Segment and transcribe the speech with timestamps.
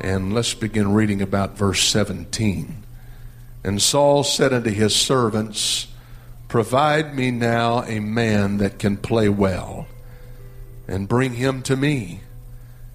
[0.00, 2.84] and let's begin reading about verse 17.
[3.64, 5.88] And Saul said unto his servants,
[6.48, 9.88] Provide me now a man that can play well,
[10.86, 12.20] and bring him to me.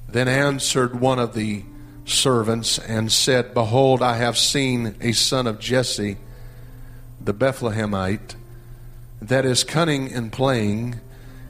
[0.08, 1.64] Then answered one of the
[2.06, 6.18] servants and said, Behold, I have seen a son of Jesse,
[7.20, 8.36] the Bethlehemite,
[9.22, 11.00] that is cunning in playing,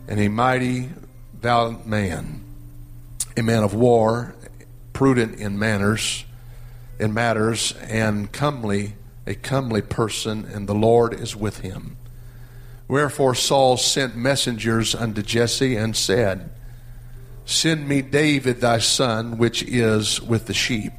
[0.07, 0.89] and a mighty
[1.33, 2.43] valiant man,
[3.37, 4.35] a man of war,
[5.01, 6.25] prudent in manners,
[6.99, 8.93] in matters, and comely,
[9.25, 11.97] a comely person, and the Lord is with him.
[12.87, 16.51] Wherefore Saul sent messengers unto Jesse and said,
[17.45, 20.93] Send me David thy son, which is with the sheep.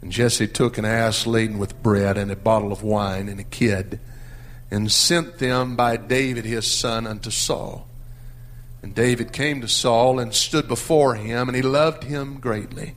[0.00, 3.42] And Jesse took an ass laden with bread and a bottle of wine and a
[3.42, 3.98] kid,
[4.70, 7.89] and sent them by David his son unto Saul.
[8.82, 12.94] And David came to Saul and stood before him, and he loved him greatly.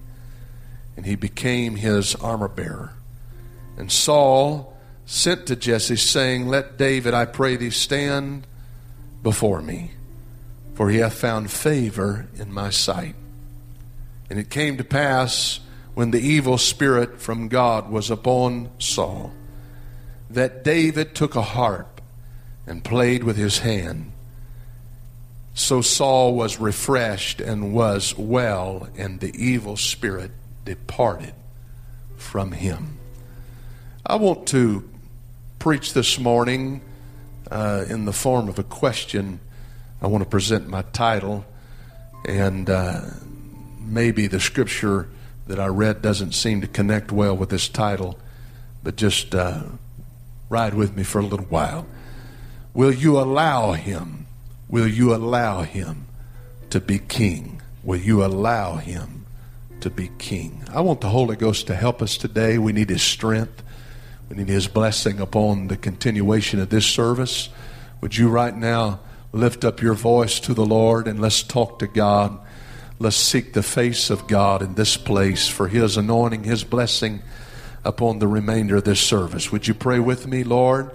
[0.95, 2.93] And he became his armor bearer.
[3.77, 8.47] And Saul sent to Jesse, saying, Let David, I pray thee, stand
[9.21, 9.91] before me
[10.73, 13.15] for he hath found favor in my sight.
[14.29, 15.59] And it came to pass
[15.93, 19.31] when the evil spirit from God was upon Saul
[20.29, 22.01] that David took a harp
[22.65, 24.12] and played with his hand.
[25.53, 30.31] So Saul was refreshed and was well, and the evil spirit
[30.65, 31.33] departed
[32.17, 32.97] from him.
[34.05, 34.89] I want to
[35.59, 36.81] preach this morning
[37.51, 39.39] uh, in the form of a question
[40.01, 41.45] I want to present my title,
[42.25, 43.01] and uh,
[43.79, 45.07] maybe the scripture
[45.47, 48.19] that I read doesn't seem to connect well with this title,
[48.83, 49.63] but just uh,
[50.49, 51.85] ride with me for a little while.
[52.73, 54.22] Will you allow him?
[54.73, 56.07] Will you allow him
[56.71, 57.61] to be king?
[57.83, 59.27] Will you allow him
[59.81, 60.63] to be king?
[60.73, 62.57] I want the Holy Ghost to help us today.
[62.57, 63.61] We need his strength.
[64.31, 67.49] We need his blessing upon the continuation of this service.
[68.01, 68.99] Would you right now?
[69.31, 72.39] lift up your voice to the Lord and let's talk to God.
[72.97, 77.21] Let's seek the face of God in this place for His anointing, His blessing
[77.85, 79.51] upon the remainder of this service.
[79.51, 80.89] Would you pray with me, Lord?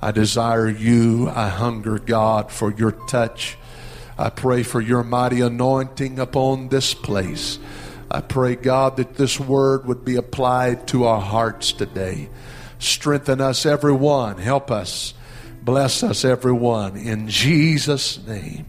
[0.00, 1.28] I desire you.
[1.28, 3.56] I hunger, God, for your touch.
[4.18, 7.58] I pray for your mighty anointing upon this place.
[8.10, 12.28] I pray, God, that this word would be applied to our hearts today.
[12.78, 14.38] Strengthen us, everyone.
[14.38, 15.14] Help us
[15.66, 16.96] Bless us, everyone.
[16.96, 18.66] In Jesus' name,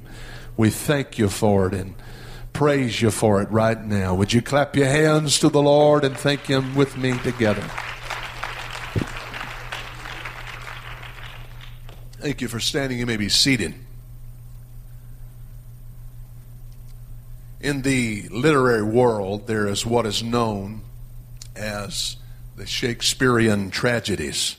[0.57, 1.93] we thank you for it and
[2.53, 4.15] praise you for it right now.
[4.15, 7.63] Would you clap your hands to the Lord and thank Him with me together?
[12.27, 12.99] Thank you for standing.
[12.99, 13.73] You may be seated.
[17.61, 20.81] In the literary world, there is what is known
[21.55, 22.17] as
[22.57, 24.57] the Shakespearean tragedies.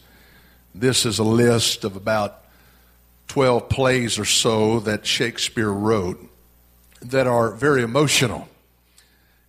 [0.74, 2.42] This is a list of about
[3.26, 6.26] 12 plays or so that Shakespeare wrote
[7.02, 8.48] that are very emotional.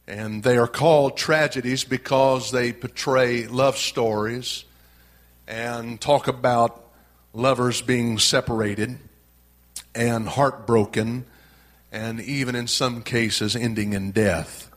[0.09, 4.65] And they are called tragedies because they portray love stories
[5.47, 6.87] and talk about
[7.33, 8.97] lovers being separated
[9.95, 11.25] and heartbroken
[11.91, 14.71] and even in some cases ending in death.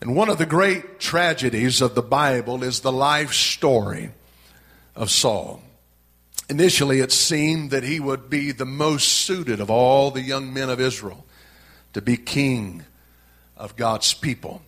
[0.00, 4.10] And one of the great tragedies of the Bible is the life story
[4.94, 5.62] of Saul.
[6.50, 10.68] Initially, it seemed that he would be the most suited of all the young men
[10.68, 11.24] of Israel
[11.94, 12.84] to be king
[13.56, 14.60] of God's people.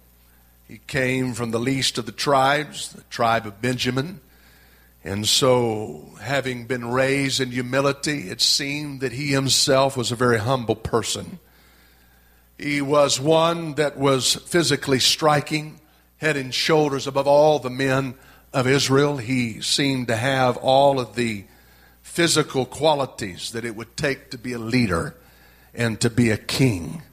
[0.66, 4.21] He came from the least of the tribes, the tribe of Benjamin.
[5.06, 10.38] And so, having been raised in humility, it seemed that he himself was a very
[10.38, 11.38] humble person.
[12.58, 15.80] He was one that was physically striking,
[16.16, 18.16] head and shoulders above all the men
[18.53, 19.18] of Israel.
[19.18, 21.44] He seemed to have all of the
[22.02, 25.14] physical qualities that it would take to be a leader
[25.72, 27.04] and to be a king.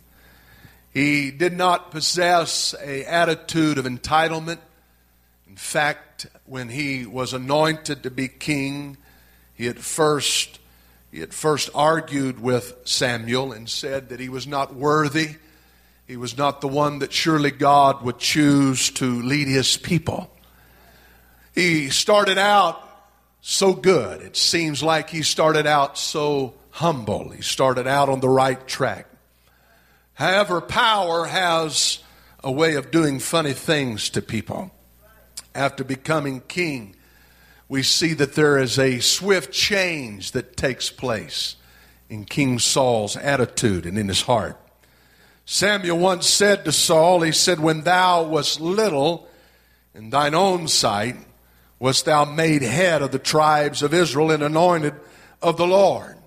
[0.92, 4.57] He did not possess a attitude of entitlement.
[5.54, 8.98] In fact, when he was anointed to be king,
[9.54, 10.58] he at first
[11.12, 15.36] he at first argued with Samuel and said that he was not worthy
[16.06, 20.30] He was not the one that surely God would choose to lead his people.
[21.56, 22.82] He started out
[23.42, 24.22] so good.
[24.22, 27.30] It seems like he started out so humble.
[27.30, 29.08] He started out on the right track.
[30.16, 32.00] However, power has
[32.44, 34.72] a way of doing funny things to people.
[35.56, 36.96] After becoming king,
[37.70, 41.56] we see that there is a swift change that takes place
[42.10, 44.60] in King Saul's attitude and in his heart.
[45.46, 49.28] Samuel once said to Saul, He said, When thou wast little
[49.94, 51.16] in thine own sight,
[51.80, 54.94] wast thou made head of the tribes of Israel and anointed
[55.42, 56.18] of the Lord.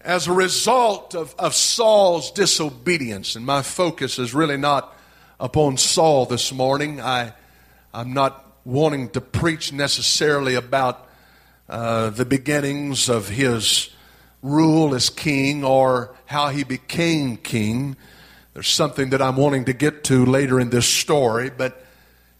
[0.00, 4.96] As a result of, of Saul's disobedience, and my focus is really not
[5.38, 7.32] upon Saul this morning, I,
[7.96, 11.08] I'm not wanting to preach necessarily about
[11.66, 13.88] uh, the beginnings of his
[14.42, 17.96] rule as king or how he became king.
[18.52, 21.86] There's something that I'm wanting to get to later in this story, but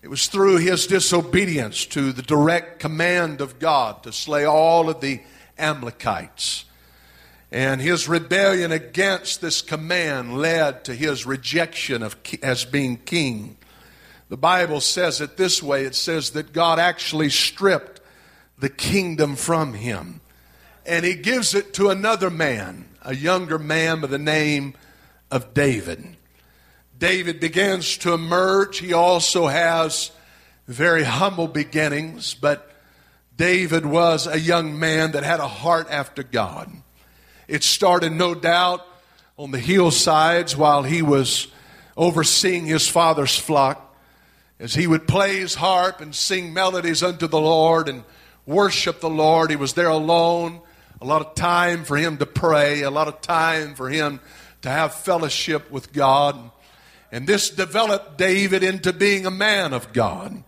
[0.02, 5.00] it was through his disobedience to the direct command of God to slay all of
[5.00, 5.22] the
[5.58, 6.66] Amalekites.
[7.50, 13.56] And his rebellion against this command led to his rejection of as being king.
[14.28, 18.00] The Bible says it this way it says that God actually stripped
[18.58, 20.20] the kingdom from him
[20.86, 24.74] and he gives it to another man, a younger man by the name
[25.30, 26.16] of David.
[26.96, 28.78] David begins to emerge.
[28.78, 30.12] He also has
[30.68, 32.70] very humble beginnings, but
[33.36, 36.70] David was a young man that had a heart after God.
[37.48, 38.86] It started, no doubt,
[39.36, 41.48] on the hillsides while he was
[41.96, 43.82] overseeing his father's flock.
[44.58, 48.04] As he would play his harp and sing melodies unto the Lord and
[48.46, 50.60] worship the Lord, he was there alone
[51.00, 54.20] a lot of time for him to pray, a lot of time for him
[54.62, 56.50] to have fellowship with God.
[57.12, 60.42] And this developed David into being a man of God.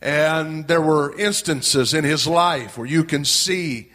[0.00, 3.90] And there were instances in his life where you can see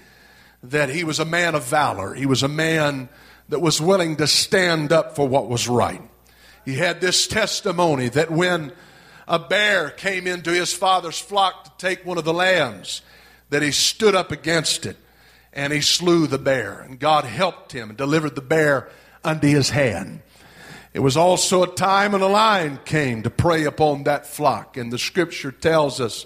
[0.63, 2.13] that he was a man of valor.
[2.13, 3.09] He was a man
[3.49, 6.01] that was willing to stand up for what was right.
[6.65, 8.73] He had this testimony that when
[9.27, 13.01] a bear came into his father's flock to take one of the lambs,
[13.49, 14.97] that he stood up against it
[15.53, 16.79] and he slew the bear.
[16.81, 18.89] And God helped him and delivered the bear
[19.23, 20.21] unto his hand.
[20.93, 24.77] It was also a time when a lion came to prey upon that flock.
[24.77, 26.25] And the scripture tells us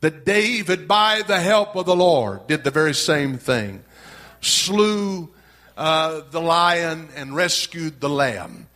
[0.00, 3.84] that David, by the help of the Lord, did the very same thing
[4.40, 5.30] slew
[5.76, 8.66] uh, the lion and rescued the lamb.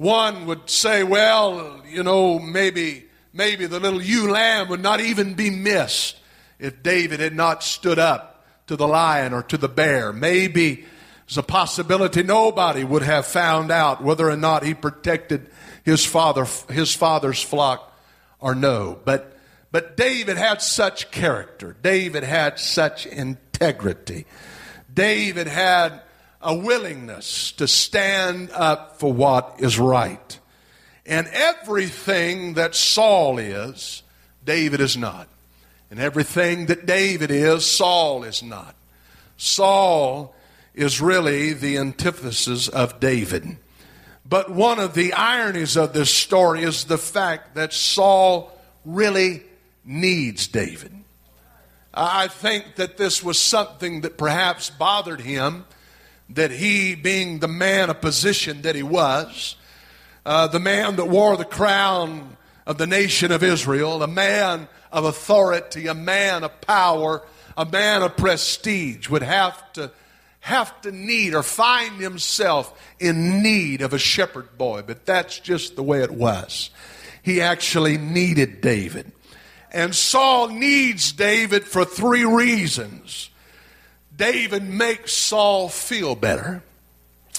[0.00, 3.04] One would say, well, you know, maybe,
[3.34, 6.16] maybe the little ewe lamb would not even be missed
[6.58, 10.10] if David had not stood up to the lion or to the bear.
[10.10, 10.86] Maybe
[11.26, 15.50] there's a possibility nobody would have found out whether or not he protected
[15.84, 17.94] his father his father's flock
[18.38, 18.98] or no.
[19.04, 19.36] But
[19.70, 21.76] but David had such character.
[21.82, 24.24] David had such integrity.
[24.94, 26.00] David had
[26.40, 30.38] a willingness to stand up for what is right.
[31.04, 34.02] And everything that Saul is,
[34.44, 35.28] David is not.
[35.90, 38.74] And everything that David is, Saul is not.
[39.36, 40.34] Saul
[40.74, 43.56] is really the antithesis of David.
[44.24, 49.42] But one of the ironies of this story is the fact that Saul really
[49.84, 50.94] needs David.
[51.92, 55.64] I think that this was something that perhaps bothered him,
[56.34, 59.56] that he, being the man of position that he was,
[60.24, 65.04] uh, the man that wore the crown of the nation of Israel, a man of
[65.04, 67.22] authority, a man of power,
[67.56, 69.90] a man of prestige would have to
[70.40, 75.76] have to need or find himself in need of a shepherd boy, but that's just
[75.76, 76.70] the way it was.
[77.22, 79.12] He actually needed David.
[79.70, 83.30] And Saul needs David for three reasons.
[84.20, 86.62] David makes Saul feel better.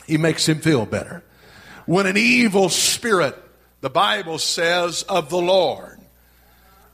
[0.07, 1.23] He makes him feel better.
[1.85, 3.37] When an evil spirit,
[3.81, 5.99] the Bible says, of the Lord,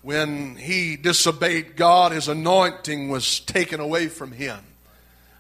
[0.02, 4.60] when he disobeyed God, his anointing was taken away from him.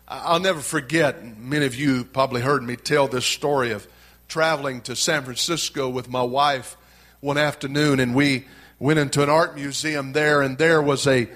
[0.07, 3.85] I'll never forget, many of you probably heard me tell this story of
[4.29, 6.77] traveling to San Francisco with my wife
[7.19, 8.45] one afternoon, and we
[8.79, 11.27] went into an art museum there, and there was a,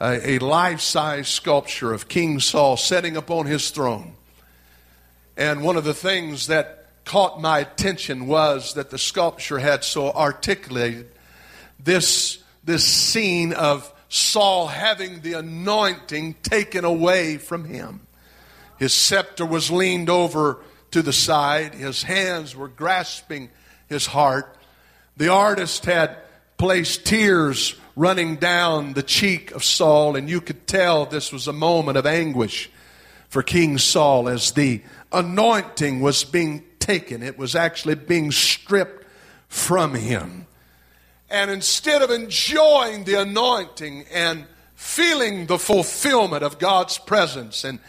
[0.00, 4.14] a, a life size sculpture of King Saul sitting upon his throne.
[5.36, 10.10] And one of the things that caught my attention was that the sculpture had so
[10.10, 11.08] articulated
[11.78, 18.00] this this scene of Saul having the anointing taken away from him.
[18.78, 20.58] His scepter was leaned over
[20.90, 21.74] to the side.
[21.74, 23.50] His hands were grasping
[23.88, 24.56] his heart.
[25.16, 26.16] The artist had
[26.58, 31.52] placed tears running down the cheek of Saul, and you could tell this was a
[31.52, 32.70] moment of anguish
[33.28, 37.22] for King Saul as the anointing was being taken.
[37.22, 39.06] It was actually being stripped
[39.48, 40.46] from him.
[41.30, 47.80] And instead of enjoying the anointing and feeling the fulfillment of God's presence and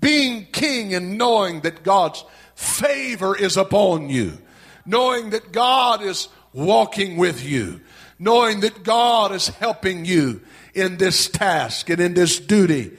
[0.00, 2.24] being king and knowing that God's
[2.54, 4.38] favor is upon you,
[4.86, 7.80] knowing that God is walking with you,
[8.20, 10.42] knowing that God is helping you
[10.74, 12.92] in this task and in this duty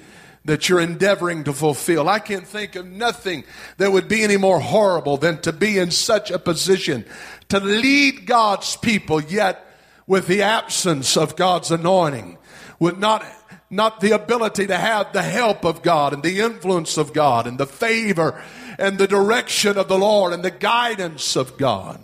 [0.44, 2.10] that you're endeavoring to fulfill.
[2.10, 3.44] I can't think of nothing
[3.78, 7.06] that would be any more horrible than to be in such a position
[7.50, 9.64] to lead God's people, yet
[10.08, 12.40] with the absence of God's anointing,
[12.80, 13.24] with not
[13.70, 17.58] not the ability to have the help of God and the influence of God and
[17.58, 18.44] the favor
[18.78, 22.02] and the direction of the Lord and the guidance of God.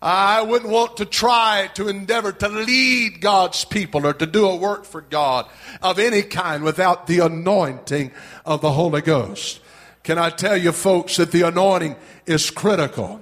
[0.00, 4.54] I wouldn't want to try to endeavor to lead God's people or to do a
[4.54, 5.48] work for God
[5.82, 8.12] of any kind without the anointing
[8.44, 9.60] of the Holy Ghost.
[10.04, 13.20] Can I tell you, folks, that the anointing is critical?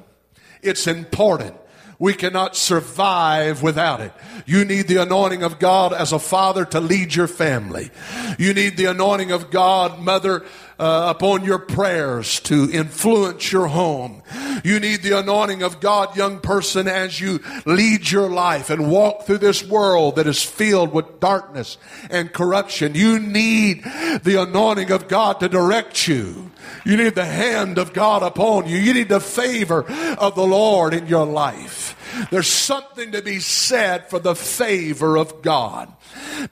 [0.62, 1.56] It's important.
[1.98, 4.12] We cannot survive without it.
[4.44, 7.90] You need the anointing of God as a father to lead your family.
[8.38, 10.44] You need the anointing of God, mother,
[10.78, 14.22] uh, upon your prayers to influence your home.
[14.64, 19.24] You need the anointing of God, young person, as you lead your life and walk
[19.24, 21.78] through this world that is filled with darkness
[22.10, 22.94] and corruption.
[22.94, 23.84] You need
[24.22, 26.50] the anointing of God to direct you.
[26.84, 28.76] You need the hand of God upon you.
[28.76, 29.84] You need the favor
[30.18, 31.94] of the Lord in your life.
[32.30, 35.92] There's something to be said for the favor of God.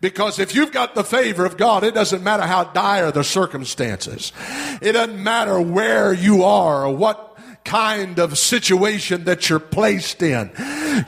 [0.01, 4.33] Because if you've got the favor of God, it doesn't matter how dire the circumstances.
[4.83, 10.53] It doesn't matter where you are or what kind of situation that you're placed in.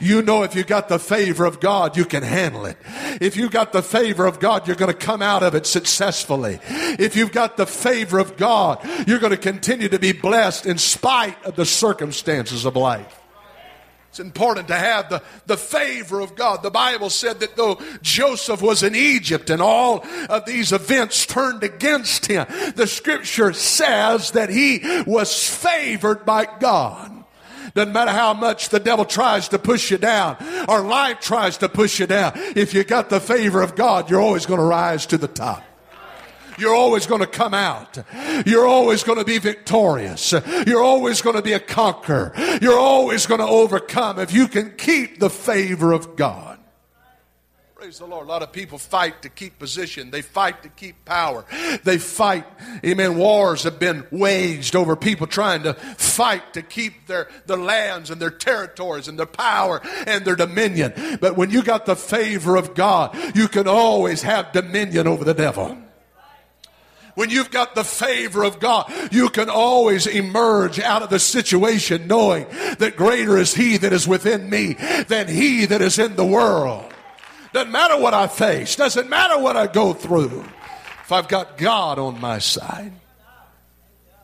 [0.01, 2.77] You know, if you got the favor of God, you can handle it.
[3.21, 6.59] If you got the favor of God, you're going to come out of it successfully.
[6.63, 10.77] If you've got the favor of God, you're going to continue to be blessed in
[10.77, 13.21] spite of the circumstances of life.
[14.17, 16.63] It's important to have the, the favor of God.
[16.63, 21.61] The Bible said that though Joseph was in Egypt and all of these events turned
[21.61, 27.25] against him, the scripture says that he was favored by God.
[27.75, 31.69] Doesn't matter how much the devil tries to push you down or life tries to
[31.69, 32.31] push you down.
[32.55, 35.63] If you got the favor of God, you're always going to rise to the top.
[36.57, 37.97] You're always going to come out.
[38.45, 40.33] You're always going to be victorious.
[40.65, 42.33] You're always going to be a conqueror.
[42.61, 46.57] You're always going to overcome if you can keep the favor of God.
[47.75, 48.25] Praise the Lord.
[48.25, 50.09] A lot of people fight to keep position.
[50.09, 51.45] They fight to keep power.
[51.83, 52.45] They fight.
[52.83, 53.19] Amen.
[53.19, 58.19] Wars have been waged over people trying to fight to keep their, their lands and
[58.19, 61.19] their territories and their power and their dominion.
[61.21, 65.35] But when you got the favor of God, you can always have dominion over the
[65.35, 65.77] devil
[67.17, 72.05] when you've got the favor of God, you can always emerge out of the situation
[72.05, 72.45] knowing
[72.77, 74.73] that greater is He that is within me
[75.07, 76.85] than He that is in the world.
[77.53, 80.45] Doesn't matter what I face, doesn't matter what I go through,
[81.01, 82.93] if I've got God on my side.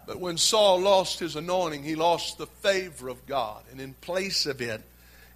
[0.05, 3.63] But when Saul lost his anointing, he lost the favor of God.
[3.71, 4.83] And in place of it,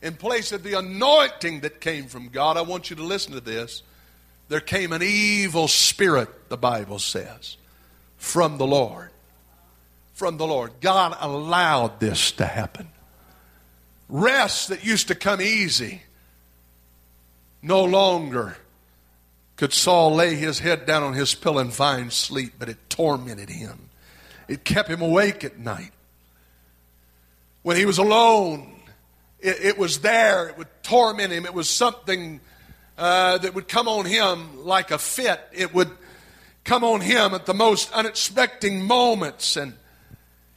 [0.04, 3.42] in place of the anointing that came from God, I want you to listen to
[3.42, 3.82] this
[4.50, 7.58] there came an evil spirit, the Bible says,
[8.18, 9.10] from the Lord.
[10.14, 10.72] From the Lord.
[10.82, 12.88] God allowed this to happen.
[14.10, 16.02] Rest that used to come easy,
[17.62, 18.58] no longer
[19.58, 23.50] could Saul lay his head down on his pillow and find sleep, but it tormented
[23.50, 23.90] him.
[24.48, 25.92] It kept him awake at night.
[27.64, 28.80] When he was alone,
[29.40, 30.48] it, it was there.
[30.48, 31.46] It would torment him.
[31.46, 32.40] It was something
[32.98, 35.40] uh, that would come on him like a fit.
[35.54, 35.92] It would
[36.64, 39.74] come on him at the most unexpected moments, and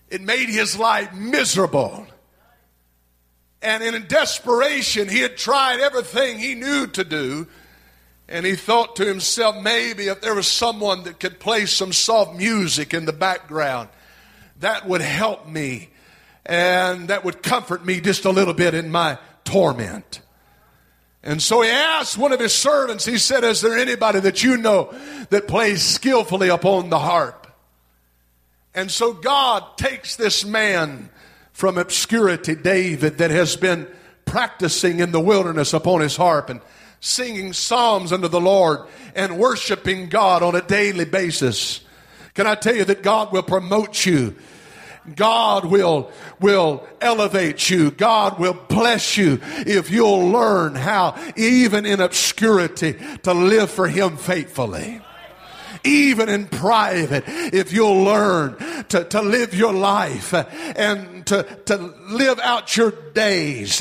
[0.08, 2.06] it made his life miserable.
[3.62, 7.46] And in desperation, he had tried everything he knew to do.
[8.26, 12.36] And he thought to himself, maybe if there was someone that could play some soft
[12.36, 13.88] music in the background,
[14.60, 15.90] that would help me
[16.46, 20.20] and that would comfort me just a little bit in my torment.
[21.22, 24.56] And so he asked one of his servants, he said, Is there anybody that you
[24.56, 24.94] know
[25.28, 27.46] that plays skillfully upon the harp?
[28.74, 31.10] And so God takes this man
[31.52, 33.86] from obscurity, David, that has been
[34.24, 36.60] practicing in the wilderness upon his harp and
[37.00, 41.80] singing psalms unto the Lord and worshiping God on a daily basis.
[42.34, 44.36] Can I tell you that God will promote you
[45.16, 47.90] God will, will elevate you.
[47.90, 54.16] God will bless you if you'll learn how, even in obscurity, to live for Him
[54.16, 55.00] faithfully
[55.84, 58.56] even in private, if you'll learn
[58.88, 61.76] to, to live your life and to, to
[62.08, 63.80] live out your days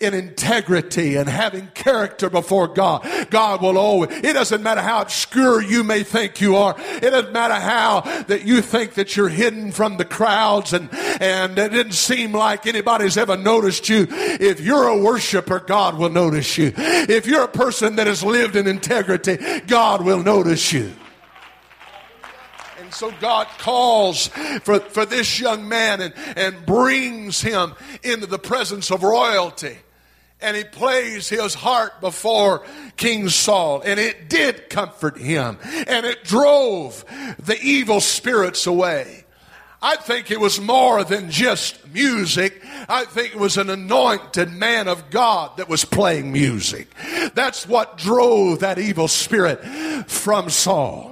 [0.00, 5.62] in integrity and having character before God, God will always, it doesn't matter how obscure
[5.62, 6.74] you may think you are.
[6.78, 10.88] It doesn't matter how that you think that you're hidden from the crowds and,
[11.20, 14.06] and it didn't seem like anybody's ever noticed you.
[14.10, 16.72] If you're a worshiper, God will notice you.
[16.76, 20.92] If you're a person that has lived in integrity, God will notice you.
[22.90, 24.26] And so God calls
[24.64, 29.78] for, for this young man and, and brings him into the presence of royalty.
[30.40, 32.66] And he plays his heart before
[32.96, 33.80] King Saul.
[33.82, 35.58] And it did comfort him.
[35.86, 37.04] And it drove
[37.38, 39.24] the evil spirits away.
[39.80, 42.60] I think it was more than just music.
[42.88, 46.88] I think it was an anointed man of God that was playing music.
[47.34, 49.64] That's what drove that evil spirit
[50.10, 51.09] from Saul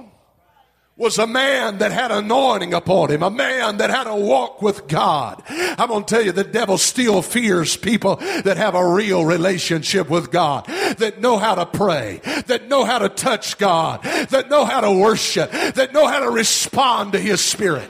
[0.99, 4.85] was a man that had anointing upon him, a man that had a walk with
[4.85, 5.41] God.
[5.47, 10.09] I'm going to tell you, the devil still fears people that have a real relationship
[10.09, 14.65] with God, that know how to pray, that know how to touch God, that know
[14.65, 17.89] how to worship, that know how to respond to his spirit.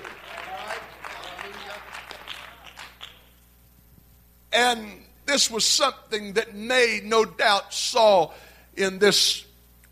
[4.54, 4.86] And
[5.26, 8.36] this was something that made, no doubt, Saul
[8.78, 9.46] in this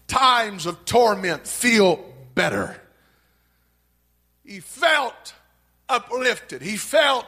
[0.05, 2.05] times of torment feel
[2.35, 2.79] better.
[4.47, 5.33] He felt
[5.89, 6.61] uplifted.
[6.61, 7.25] He felt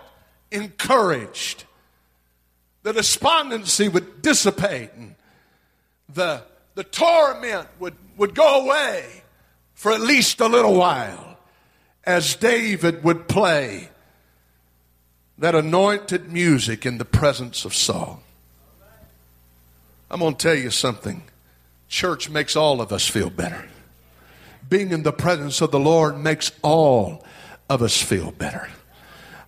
[0.51, 1.65] encouraged.
[2.83, 5.15] The despondency would dissipate and
[6.07, 6.43] the,
[6.75, 9.05] the torment would, would go away
[9.73, 11.37] for at least a little while
[12.05, 13.89] as David would play
[15.37, 18.23] that anointed music in the presence of Saul.
[20.09, 21.23] I'm going to tell you something.
[21.89, 23.67] Church makes all of us feel better
[24.69, 27.25] being in the presence of the Lord makes all
[27.69, 28.69] of us feel better.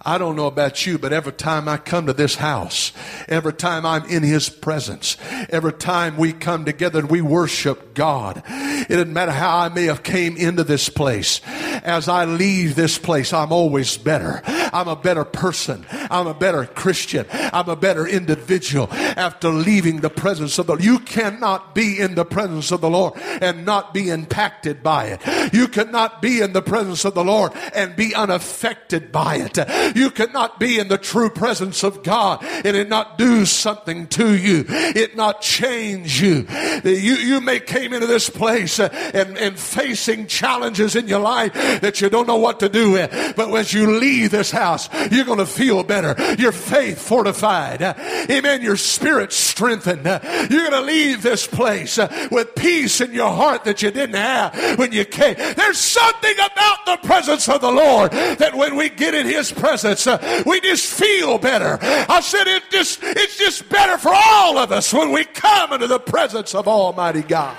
[0.03, 2.91] I don't know about you, but every time I come to this house,
[3.27, 5.15] every time I'm in His presence,
[5.49, 9.85] every time we come together and we worship God, it doesn't matter how I may
[9.85, 11.39] have came into this place.
[11.45, 14.41] As I leave this place, I'm always better.
[14.71, 15.85] I'm a better person.
[15.91, 17.25] I'm a better Christian.
[17.31, 20.83] I'm a better individual after leaving the presence of the Lord.
[20.83, 25.53] You cannot be in the presence of the Lord and not be impacted by it.
[25.53, 29.95] You cannot be in the presence of the Lord and be unaffected by it.
[29.95, 34.35] You cannot be in the true presence of God and it not do something to
[34.35, 34.65] you.
[34.67, 36.45] It not change you.
[36.83, 41.53] You, you may came into this place uh, and, and facing challenges in your life
[41.53, 43.35] that you don't know what to do with.
[43.35, 46.15] But as you leave this house, you're going to feel better.
[46.35, 47.81] Your faith fortified.
[47.81, 48.61] Amen.
[48.61, 50.05] Your spirit strengthened.
[50.05, 51.97] You're going to leave this place
[52.29, 55.35] with peace in your heart that you didn't have when you came.
[55.35, 60.07] There's something about the presence of the Lord that when we get in His presence,
[60.45, 61.79] we just feel better.
[61.81, 65.87] I said it just, it's just better for all of us when we come into
[65.87, 67.57] the presence of Almighty God.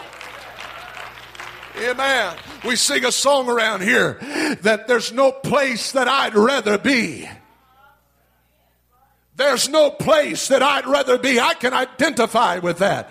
[1.82, 2.36] Amen.
[2.64, 4.18] We sing a song around here
[4.62, 7.28] that there's no place that I'd rather be
[9.34, 11.40] there's no place that I'd rather be.
[11.40, 13.10] I can identify with that.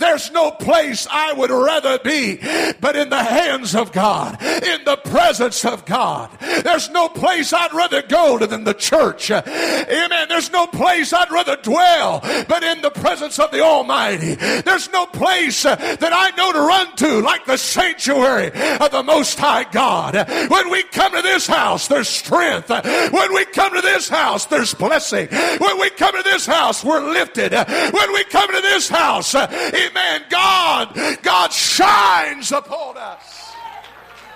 [0.00, 2.38] There's no place I would rather be
[2.80, 6.30] but in the hands of God, in the presence of God.
[6.40, 9.30] There's no place I'd rather go than the church.
[9.30, 10.28] Amen.
[10.28, 14.34] There's no place I'd rather dwell but in the presence of the Almighty.
[14.34, 18.48] There's no place that I know to run to like the sanctuary
[18.80, 20.16] of the Most High God.
[20.50, 22.70] When we come to this house, there's strength.
[22.70, 25.28] When we come to this house, there's blessing.
[25.60, 27.52] When we come to this house, we're lifted.
[27.52, 33.52] When we come to this house, amen, God, God shines upon us.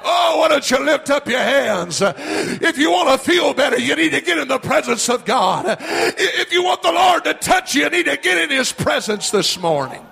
[0.05, 2.03] Oh, why don't you lift up your hands?
[2.05, 5.79] If you want to feel better, you need to get in the presence of God.
[5.81, 9.31] If you want the Lord to touch you, you need to get in His presence
[9.31, 10.05] this morning.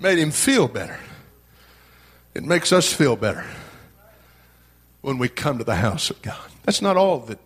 [0.00, 0.98] Made him feel better.
[2.34, 3.46] It makes us feel better
[5.04, 6.50] when we come to the house of God.
[6.62, 7.38] That's not all that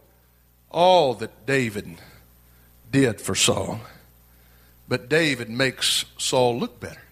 [0.71, 1.97] all that David
[2.92, 3.81] did for Saul.
[4.87, 7.03] But David makes Saul look better.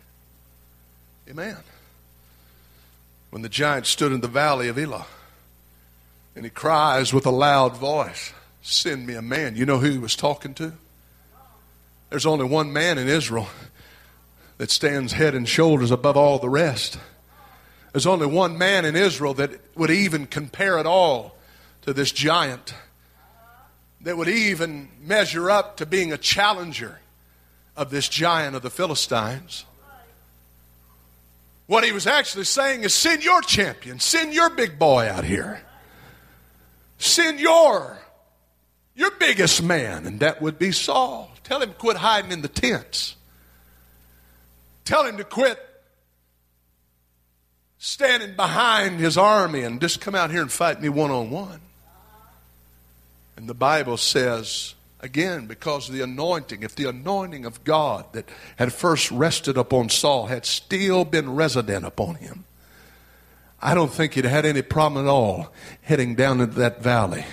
[1.28, 1.56] Amen.
[3.30, 5.06] When the giant stood in the valley of Elah
[6.36, 8.32] and he cries with a loud voice,
[8.62, 9.56] Send me a man.
[9.56, 10.74] You know who he was talking to?
[12.08, 13.48] There's only one man in Israel
[14.58, 17.00] that stands head and shoulders above all the rest.
[17.96, 21.34] There's only one man in Israel that would even compare at all
[21.80, 22.74] to this giant,
[24.02, 27.00] that would even measure up to being a challenger
[27.74, 29.64] of this giant of the Philistines.
[31.68, 35.62] What he was actually saying is send your champion, send your big boy out here.
[36.98, 37.96] Send your
[38.94, 41.30] your biggest man, and that would be Saul.
[41.44, 43.16] Tell him quit hiding in the tents.
[44.84, 45.65] Tell him to quit
[47.86, 51.60] standing behind his army and just come out here and fight me one on one.
[53.36, 58.28] And the Bible says, again, because of the anointing, if the anointing of God that
[58.56, 62.44] had first rested upon Saul had still been resident upon him,
[63.62, 67.24] I don't think he'd had any problem at all heading down into that valley.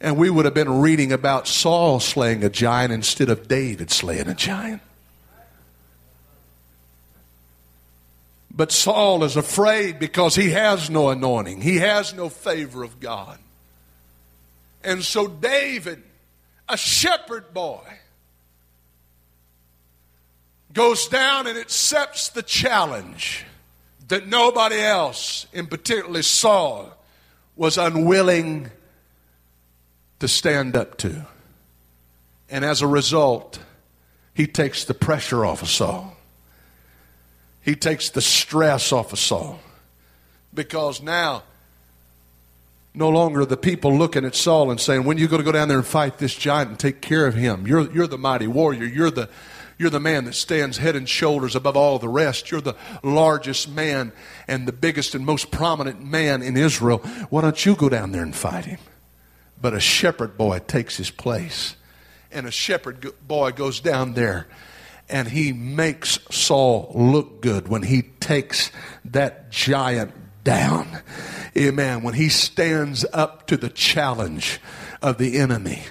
[0.00, 4.26] And we would have been reading about Saul slaying a giant instead of David slaying
[4.26, 4.82] a giant.
[8.60, 13.38] But Saul is afraid because he has no anointing, he has no favor of God.
[14.84, 16.02] And so David,
[16.68, 17.80] a shepherd boy,
[20.74, 23.46] goes down and accepts the challenge
[24.08, 26.92] that nobody else, in particularly Saul,
[27.56, 28.70] was unwilling
[30.18, 31.26] to stand up to.
[32.50, 33.58] And as a result,
[34.34, 36.14] he takes the pressure off of Saul.
[37.62, 39.60] He takes the stress off of Saul.
[40.52, 41.44] Because now,
[42.94, 45.52] no longer the people looking at Saul and saying, When are you going to go
[45.52, 47.66] down there and fight this giant and take care of him?
[47.66, 48.84] You're, you're the mighty warrior.
[48.84, 49.28] You're the,
[49.78, 52.50] you're the man that stands head and shoulders above all the rest.
[52.50, 54.12] You're the largest man
[54.48, 56.98] and the biggest and most prominent man in Israel.
[57.30, 58.80] Why don't you go down there and fight him?
[59.60, 61.76] But a shepherd boy takes his place.
[62.32, 64.48] And a shepherd boy goes down there
[65.10, 68.70] and he makes Saul look good when he takes
[69.04, 70.12] that giant
[70.44, 71.00] down.
[71.56, 72.02] Amen.
[72.02, 74.60] When he stands up to the challenge
[75.02, 75.82] of the enemy.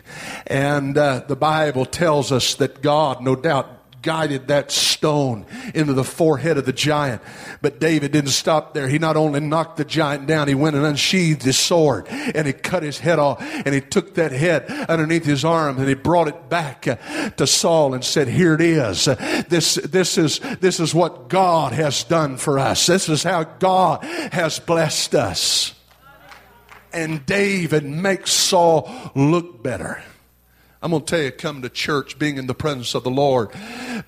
[0.47, 6.03] And uh, the Bible tells us that God, no doubt, guided that stone into the
[6.03, 7.21] forehead of the giant.
[7.62, 8.88] But David didn't stop there.
[8.88, 12.53] He not only knocked the giant down, he went and unsheathed his sword and he
[12.53, 16.27] cut his head off and he took that head underneath his arm and he brought
[16.27, 16.95] it back uh,
[17.31, 19.05] to Saul and said, here it is.
[19.49, 22.85] This, this is, this is what God has done for us.
[22.85, 25.73] This is how God has blessed us.
[26.91, 30.03] And David makes Saul look better.
[30.81, 33.49] I'm going to tell you, coming to church, being in the presence of the Lord,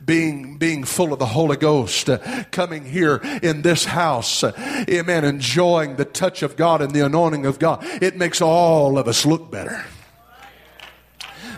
[0.04, 4.54] being, being full of the Holy Ghost, uh, coming here in this house, uh,
[4.90, 9.10] amen, enjoying the touch of God and the anointing of God, it makes all of
[9.10, 9.84] us look better.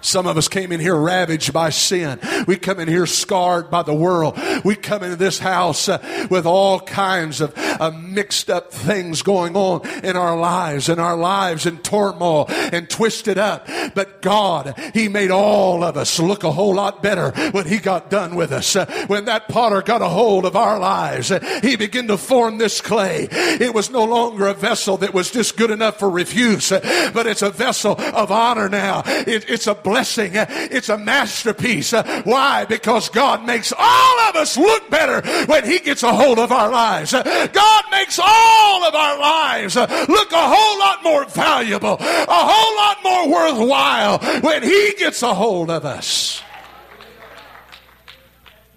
[0.04, 2.20] Some of us came in here ravaged by sin.
[2.46, 4.38] We come in here scarred by the world.
[4.66, 9.56] We come into this house uh, with all kinds of uh, mixed up things going
[9.56, 13.68] on in our lives and our lives in turmoil and twisted up.
[13.96, 18.10] But God, He made all of us look a whole lot better when He got
[18.10, 18.76] done with us.
[18.76, 22.58] Uh, when that potter got a hold of our lives, uh, He began to form
[22.58, 23.30] this clay.
[23.32, 27.26] It was no longer a vessel that was just good enough for refuse, uh, but
[27.26, 29.04] it's a vessel of honor now.
[29.06, 30.32] It, it's a blessing.
[30.34, 31.92] It's a masterpiece.
[32.24, 32.66] Why?
[32.66, 36.72] Because God makes all of us look better when He gets a hold of our
[36.72, 37.12] lives.
[37.12, 42.98] God makes all of our lives look a whole lot more valuable, a whole lot
[43.04, 46.42] more worthwhile when He gets a hold of us.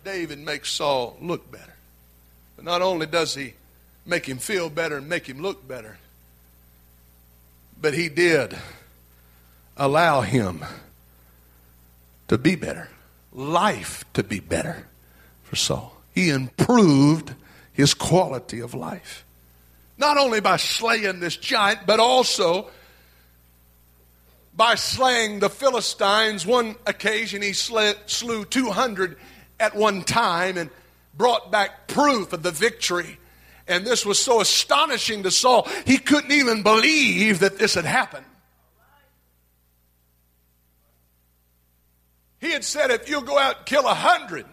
[0.04, 1.74] David makes Saul look better.
[2.56, 3.54] But not only does he
[4.04, 5.98] make him feel better and make him look better,
[7.80, 8.56] but he did
[9.76, 10.64] allow him
[12.28, 12.88] to be better,
[13.32, 14.86] life to be better
[15.42, 15.96] for Saul.
[16.14, 17.34] He improved
[17.72, 19.24] his quality of life.
[19.98, 22.68] Not only by slaying this giant, but also
[24.56, 26.46] by slaying the Philistines.
[26.46, 29.16] One occasion he slew 200
[29.60, 30.70] at one time and
[31.16, 33.18] brought back proof of the victory.
[33.68, 38.26] And this was so astonishing to Saul, he couldn't even believe that this had happened.
[42.46, 44.46] He had said, if you'll go out and kill a hundred,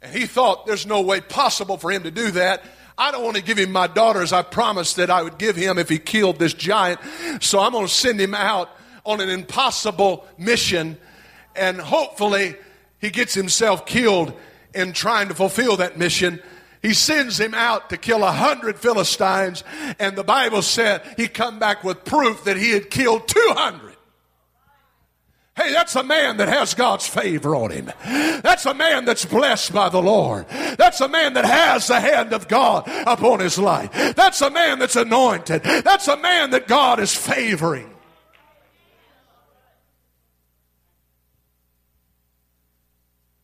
[0.00, 2.62] and he thought there's no way possible for him to do that.
[2.96, 4.32] I don't want to give him my daughters.
[4.32, 7.00] I promised that I would give him if he killed this giant.
[7.40, 8.70] So I'm going to send him out
[9.04, 10.98] on an impossible mission,
[11.56, 12.54] and hopefully
[13.00, 14.32] he gets himself killed
[14.72, 16.40] in trying to fulfill that mission.
[16.80, 19.64] He sends him out to kill a hundred Philistines,
[19.98, 23.91] and the Bible said he come back with proof that he had killed 200.
[25.54, 27.92] Hey, that's a man that has God's favor on him.
[28.02, 30.48] That's a man that's blessed by the Lord.
[30.48, 33.92] That's a man that has the hand of God upon his life.
[34.16, 35.62] That's a man that's anointed.
[35.62, 37.90] That's a man that God is favoring.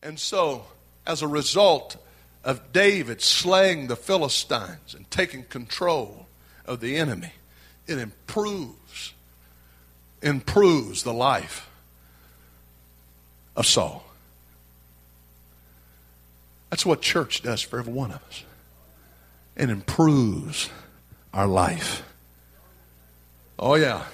[0.01, 0.65] And so,
[1.05, 1.97] as a result
[2.43, 6.25] of David slaying the Philistines and taking control
[6.65, 7.33] of the enemy,
[7.85, 9.13] it improves,
[10.23, 11.68] improves the life
[13.59, 14.03] of Saul.
[16.69, 18.43] That's what church does for every one of us.
[19.57, 20.69] It improves
[21.33, 22.03] our life.
[23.59, 24.05] Oh, yeah.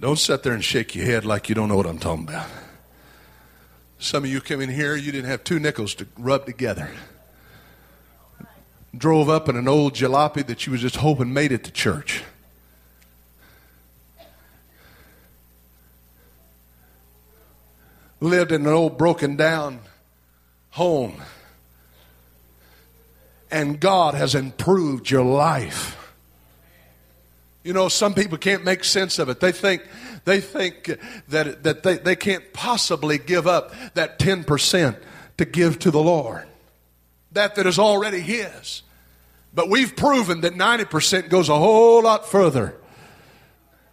[0.00, 2.48] Don't sit there and shake your head like you don't know what I'm talking about.
[3.98, 6.90] Some of you came in here, you didn't have two nickels to rub together.
[8.96, 12.22] Drove up in an old jalopy that you was just hoping made it to church.
[18.20, 19.80] Lived in an old broken down
[20.70, 21.22] home.
[23.50, 25.96] And God has improved your life.
[27.62, 29.40] You know, some people can't make sense of it.
[29.40, 29.82] They think
[30.24, 34.96] they think that, that they, they can't possibly give up that 10%
[35.38, 36.46] to give to the Lord.
[37.32, 38.82] That that is already His.
[39.54, 42.74] But we've proven that 90% goes a whole lot further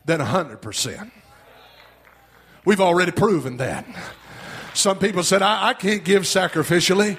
[0.06, 1.12] than 100%.
[2.66, 3.86] We've already proven that.
[4.76, 7.18] Some people said, I, I, can't give sacrificially.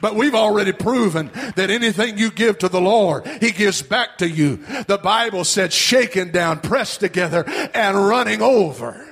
[0.00, 4.28] But we've already proven that anything you give to the Lord, He gives back to
[4.28, 4.56] you.
[4.86, 9.04] The Bible said, shaken down, pressed together, and running over.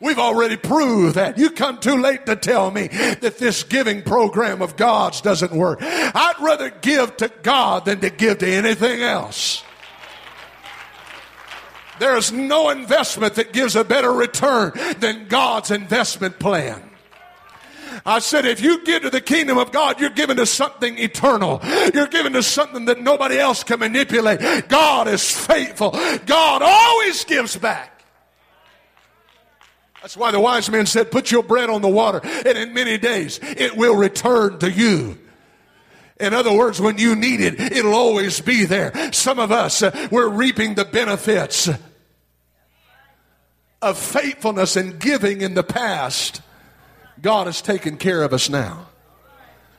[0.00, 1.36] We've already proved that.
[1.36, 5.78] You come too late to tell me that this giving program of God's doesn't work.
[5.82, 9.62] I'd rather give to God than to give to anything else.
[12.00, 16.82] There is no investment that gives a better return than God's investment plan.
[18.06, 21.60] I said, if you give to the kingdom of God, you're given to something eternal.
[21.92, 24.68] You're given to something that nobody else can manipulate.
[24.68, 25.90] God is faithful.
[26.24, 28.02] God always gives back.
[30.00, 32.96] That's why the wise men said, put your bread on the water and in many
[32.96, 35.18] days it will return to you.
[36.18, 39.12] In other words, when you need it, it'll always be there.
[39.12, 41.68] Some of us, uh, we're reaping the benefits
[43.82, 46.42] of faithfulness and giving in the past,
[47.20, 48.88] God has taken care of us now.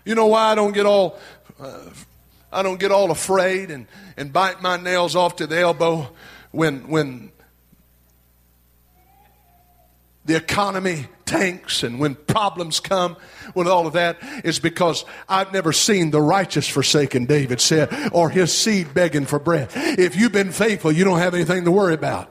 [0.05, 1.19] You know why I don't get all
[1.59, 1.89] uh,
[2.51, 3.87] I don't get all afraid and,
[4.17, 6.09] and bite my nails off to the elbow
[6.51, 7.31] when when
[10.25, 13.15] the economy tanks and when problems come
[13.53, 18.29] when all of that is because I've never seen the righteous forsaken, David said, or
[18.29, 19.69] his seed begging for bread.
[19.73, 22.29] If you've been faithful, you don't have anything to worry about.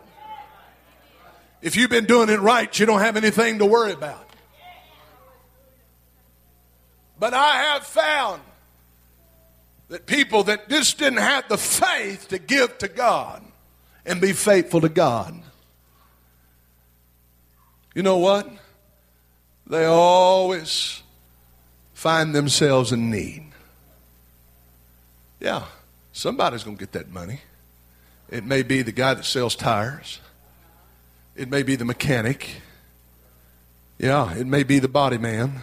[1.63, 4.27] If you've been doing it right, you don't have anything to worry about.
[7.19, 8.41] But I have found
[9.89, 13.45] that people that just didn't have the faith to give to God
[14.07, 15.35] and be faithful to God,
[17.95, 18.49] you know what?
[19.67, 21.03] They always
[21.93, 23.51] find themselves in need.
[25.41, 25.65] Yeah,
[26.13, 27.41] somebody's going to get that money.
[28.31, 30.21] It may be the guy that sells tires.
[31.37, 32.61] It may be the mechanic.
[33.99, 35.61] Yeah, it may be the body man.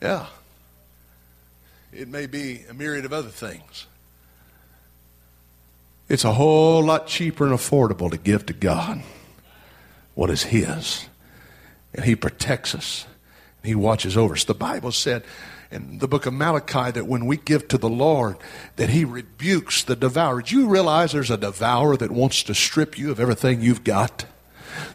[0.00, 0.26] Yeah.
[1.92, 3.86] It may be a myriad of other things.
[6.08, 9.02] It's a whole lot cheaper and affordable to give to God
[10.14, 11.06] what is His.
[11.94, 13.06] And He protects us,
[13.62, 14.44] and He watches over us.
[14.44, 15.24] The Bible said
[15.70, 18.36] in the book of Malachi that when we give to the Lord,
[18.76, 20.42] that He rebukes the devourer.
[20.42, 24.24] Do you realize there's a devourer that wants to strip you of everything you've got?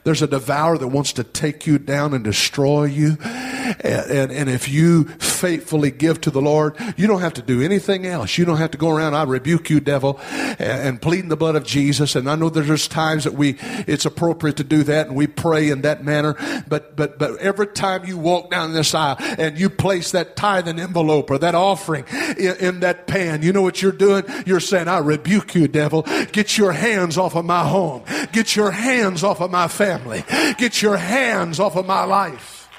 [0.04, 3.18] There's a devourer that wants to take you down and destroy you.
[3.22, 7.62] And, and, and, if you faithfully give to the Lord, you don't have to do
[7.62, 8.38] anything else.
[8.38, 11.56] You don't have to go around, I rebuke you, devil, and, and pleading the blood
[11.56, 12.16] of Jesus.
[12.16, 13.58] And I know there's times that we,
[13.88, 16.36] it's appropriate to do that and we pray in that manner.
[16.68, 20.80] But, but, but every time you walk down this aisle and you place that tithing
[20.80, 22.06] envelope or that offering
[22.38, 24.24] in, in that pan, you know what you're doing?
[24.46, 26.04] You're saying, I rebuke you, devil.
[26.32, 28.04] Get your hands off of my home.
[28.32, 30.24] Get your hands off of my family.
[30.58, 32.70] Get your hands off of my life.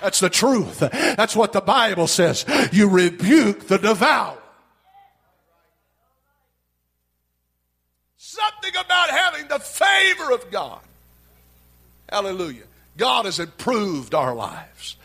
[0.00, 0.80] That's the truth.
[0.80, 2.44] That's what the Bible says.
[2.72, 4.38] You rebuke the devourer.
[8.16, 10.80] Something about having the favor of God.
[12.08, 12.64] Hallelujah.
[12.96, 14.96] God has improved our lives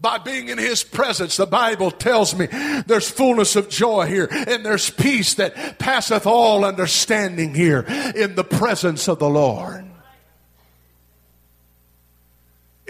[0.00, 1.36] by being in his presence.
[1.36, 2.46] The Bible tells me
[2.86, 8.44] there's fullness of joy here and there's peace that passeth all understanding here in the
[8.44, 9.89] presence of the Lord.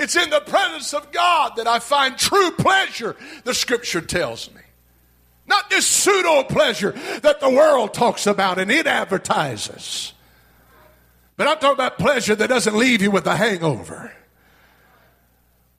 [0.01, 4.63] It's in the presence of God that I find true pleasure, the scripture tells me.
[5.47, 10.15] Not this pseudo pleasure that the world talks about and it advertises.
[11.37, 14.11] But I'm talking about pleasure that doesn't leave you with a hangover.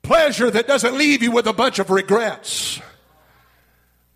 [0.02, 2.80] Pleasure that doesn't leave you with a bunch of regrets.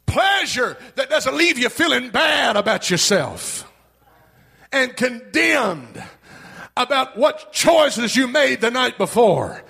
[0.06, 3.68] Pleasure that doesn't leave you feeling bad about yourself
[4.70, 6.00] and condemned
[6.76, 9.64] about what choices you made the night before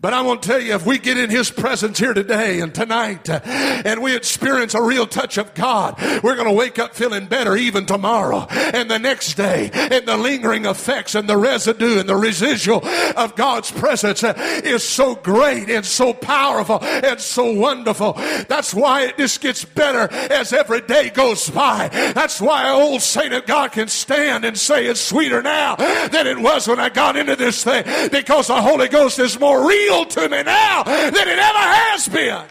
[0.00, 2.74] but I want to tell you, if we get in His presence here today and
[2.74, 6.94] tonight, uh, and we experience a real touch of God, we're going to wake up
[6.94, 9.70] feeling better even tomorrow and the next day.
[9.72, 14.34] And the lingering effects and the residue and the residual of God's presence uh,
[14.64, 18.14] is so great and so powerful and so wonderful.
[18.48, 21.88] That's why it just gets better as every day goes by.
[22.14, 26.38] That's why old saint of God can stand and say it's sweeter now than it
[26.38, 30.28] was when I got into this thing because the Holy Ghost is more real to
[30.28, 32.44] me now than it ever has been.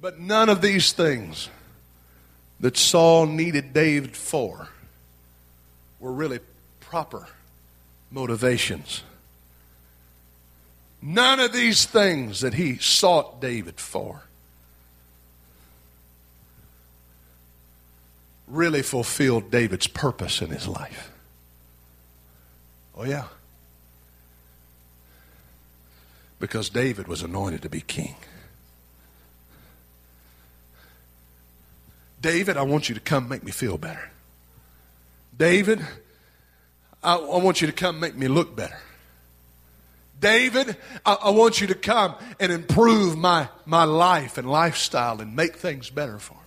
[0.00, 1.48] But none of these things
[2.60, 4.68] that Saul needed David for
[5.98, 6.38] were really
[6.78, 7.26] proper
[8.10, 9.02] motivations.
[11.02, 14.22] None of these things that he sought David for
[18.46, 21.10] really fulfilled David's purpose in his life.
[22.96, 23.24] Oh, yeah.
[26.38, 28.16] Because David was anointed to be king.
[32.20, 34.10] David, I want you to come make me feel better.
[35.36, 35.84] David,
[37.02, 38.78] I, I want you to come make me look better.
[40.18, 45.36] David, I, I, want you to come and improve my, my life and lifestyle and
[45.36, 46.45] make things better for me.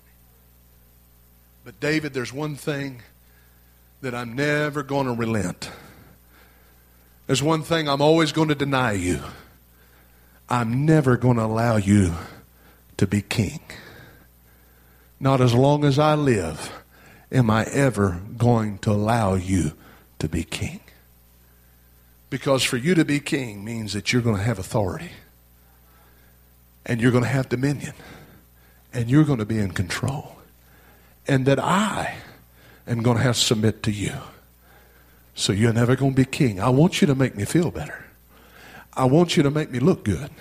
[1.69, 3.03] But, David, there's one thing
[4.01, 5.69] that I'm never going to relent.
[7.27, 9.21] There's one thing I'm always going to deny you.
[10.49, 12.15] I'm never going to allow you
[12.97, 13.59] to be king.
[15.19, 16.73] Not as long as I live
[17.31, 19.73] am I ever going to allow you
[20.17, 20.79] to be king.
[22.31, 25.11] Because for you to be king means that you're going to have authority,
[26.83, 27.93] and you're going to have dominion,
[28.91, 30.38] and you're going to be in control
[31.29, 32.15] and that I
[32.87, 34.13] am going to have to submit to you.
[35.35, 36.59] So you're never going to be king.
[36.59, 38.03] I want you to make me feel better.
[38.93, 40.31] I want you to make me look good.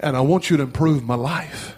[0.00, 1.77] And I want you to improve my life.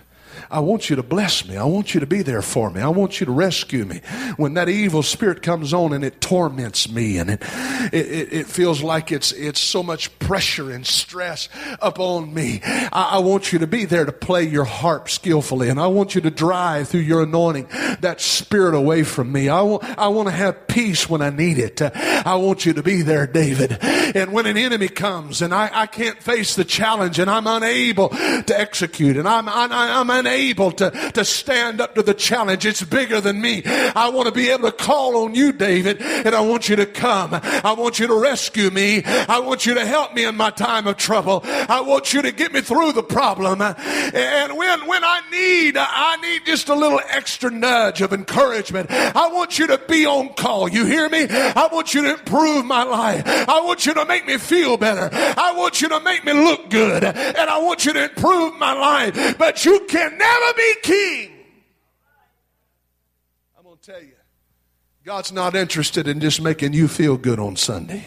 [0.51, 1.57] I want you to bless me.
[1.57, 2.81] I want you to be there for me.
[2.81, 4.01] I want you to rescue me.
[4.37, 7.43] When that evil spirit comes on and it torments me and it,
[7.93, 11.49] it, it feels like it's, it's so much pressure and stress
[11.81, 15.69] upon me, I, I want you to be there to play your harp skillfully.
[15.69, 17.69] And I want you to drive through your anointing
[18.01, 19.49] that spirit away from me.
[19.49, 21.81] I want, I want to have peace when I need it.
[21.81, 23.79] I want you to be there, David.
[23.81, 28.09] And when an enemy comes and I, I can't face the challenge and I'm unable
[28.09, 32.67] to execute and I'm, I'm, I'm unable able to, to stand up to the challenge.
[32.67, 33.63] It's bigger than me.
[33.65, 36.87] I want to be able to call on you, David, and I want you to
[36.87, 37.31] come.
[37.33, 39.03] I want you to rescue me.
[39.05, 41.43] I want you to help me in my time of trouble.
[41.45, 43.61] I want you to get me through the problem.
[43.61, 48.91] And when, when I need, I need just a little extra nudge of encouragement.
[48.91, 50.69] I want you to be on call.
[50.69, 51.27] You hear me?
[51.29, 53.23] I want you to improve my life.
[53.27, 55.11] I want you to make me feel better.
[55.13, 57.05] I want you to make me look good.
[57.05, 59.39] And I want you to improve my life.
[59.39, 61.31] But you can never never be king.
[63.59, 64.15] I'm going to tell you,
[65.05, 68.07] God's not interested in just making you feel good on Sunday.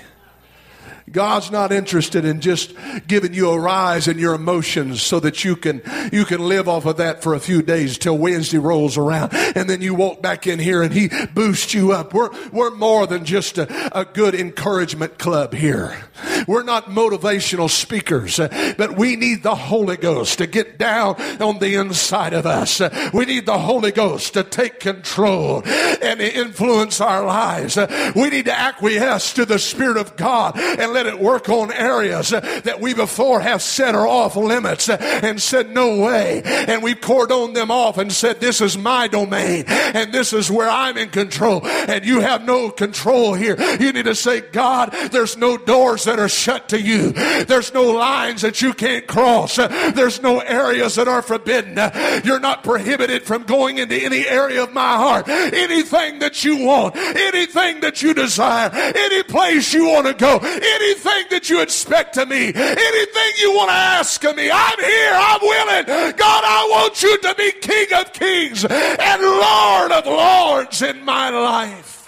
[1.12, 2.74] God's not interested in just
[3.08, 5.82] giving you a rise in your emotions so that you can,
[6.14, 9.34] you can live off of that for a few days till Wednesday rolls around.
[9.34, 12.14] And then you walk back in here and he boosts you up.
[12.14, 16.06] We're, we're more than just a, a good encouragement club here.
[16.48, 21.60] We're not motivational speakers, uh, but we need the Holy Ghost to get down on
[21.60, 22.82] the inside of us.
[22.82, 27.78] Uh, we need the Holy Ghost to take control and influence our lives.
[27.78, 31.72] Uh, we need to acquiesce to the Spirit of God and let it work on
[31.72, 36.42] areas that we before have set are off limits and said, no way.
[36.44, 40.70] And we cordoned them off and said, this is my domain and this is where
[40.70, 43.60] I'm in control and you have no control here.
[43.80, 47.12] You need to say, God, there's no doors that are shut to you.
[47.12, 49.56] There's no lines that you can't cross.
[49.56, 51.78] There's no areas that are forbidden.
[52.24, 55.28] You're not prohibited from going into any area of my heart.
[55.28, 61.26] Anything that you want, anything that you desire, any place you want to go, anything
[61.30, 65.42] that you expect of me, anything you want to ask of me, I'm here, I'm
[65.42, 65.86] willing.
[66.16, 71.30] God, I want you to be King of kings and Lord of lords in my
[71.30, 72.03] life.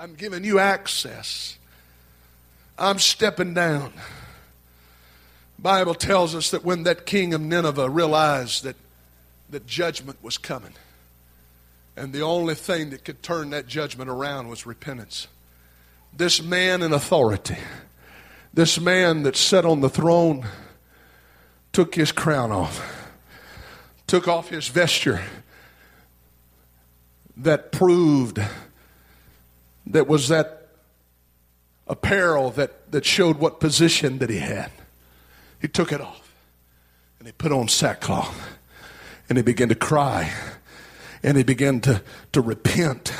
[0.00, 1.58] I'm giving you access.
[2.78, 3.92] I'm stepping down.
[5.58, 8.76] Bible tells us that when that king of Nineveh realized that,
[9.50, 10.74] that judgment was coming,
[11.96, 15.26] and the only thing that could turn that judgment around was repentance.
[16.16, 17.56] This man in authority,
[18.54, 20.46] this man that sat on the throne,
[21.72, 23.10] took his crown off,
[24.06, 25.24] took off his vesture
[27.36, 28.38] that proved
[29.92, 30.68] that was that
[31.86, 34.70] apparel that, that showed what position that he had.
[35.60, 36.34] He took it off
[37.18, 38.58] and he put on sackcloth
[39.28, 40.32] and he began to cry
[41.22, 43.12] and he began to, to repent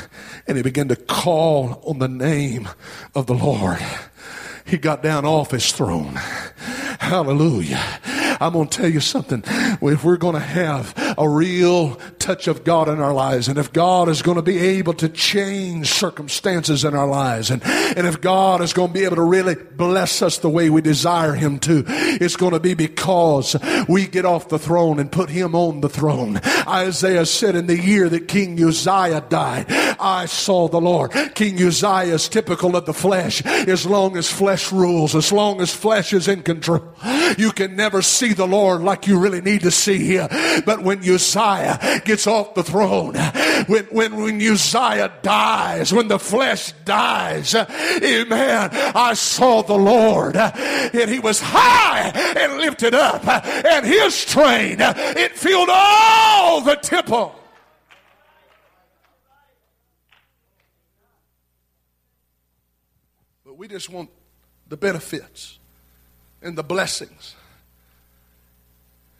[0.47, 2.69] and he began to call on the name
[3.15, 3.79] of the Lord.
[4.65, 6.15] He got down off his throne.
[6.99, 7.83] Hallelujah.
[8.39, 9.43] I'm going to tell you something.
[9.45, 11.95] If we're going to have a real
[12.29, 15.09] touch of God in our lives, and if God is going to be able to
[15.09, 19.23] change circumstances in our lives, and, and if God is going to be able to
[19.23, 23.55] really bless us the way we desire Him to, it's going to be because
[23.87, 26.39] we get off the throne and put Him on the throne.
[26.67, 29.65] Isaiah said, In the year that King Uzziah died,
[29.99, 31.11] I saw the Lord.
[31.33, 33.43] King Uzziah is typical of the flesh.
[33.43, 36.93] As long as flesh rules, as long as flesh is in control,
[37.39, 40.27] you can never see the Lord like you really need to see Him.
[40.63, 43.15] But when Uzziah gets off the throne,
[43.67, 47.65] when, when, when Uzziah dies, when the flesh dies, eh,
[48.03, 53.85] amen, I saw the Lord eh, and He was high and lifted up eh, and
[53.85, 57.35] His train, it filled all the temple.
[63.45, 64.09] But we just want
[64.67, 65.57] the benefits
[66.41, 67.35] and the blessings